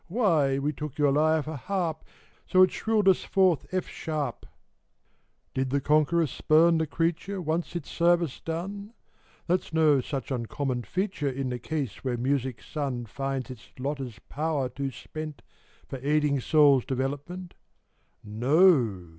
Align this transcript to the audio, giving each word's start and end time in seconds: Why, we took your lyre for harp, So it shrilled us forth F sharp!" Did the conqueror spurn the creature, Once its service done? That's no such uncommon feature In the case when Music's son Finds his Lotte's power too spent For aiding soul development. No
Why, 0.07 0.57
we 0.57 0.73
took 0.73 0.97
your 0.97 1.11
lyre 1.11 1.43
for 1.43 1.55
harp, 1.55 2.03
So 2.47 2.63
it 2.63 2.71
shrilled 2.71 3.07
us 3.07 3.23
forth 3.23 3.67
F 3.71 3.87
sharp!" 3.87 4.47
Did 5.53 5.69
the 5.69 5.79
conqueror 5.79 6.25
spurn 6.25 6.79
the 6.79 6.87
creature, 6.87 7.39
Once 7.39 7.75
its 7.75 7.91
service 7.91 8.39
done? 8.39 8.93
That's 9.45 9.71
no 9.73 10.01
such 10.01 10.31
uncommon 10.31 10.85
feature 10.85 11.29
In 11.29 11.49
the 11.49 11.59
case 11.59 12.03
when 12.03 12.23
Music's 12.23 12.65
son 12.65 13.05
Finds 13.05 13.49
his 13.49 13.69
Lotte's 13.77 14.17
power 14.27 14.69
too 14.69 14.89
spent 14.89 15.43
For 15.87 15.99
aiding 16.01 16.39
soul 16.39 16.79
development. 16.79 17.53
No 18.23 19.09